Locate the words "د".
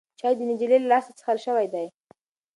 0.37-0.41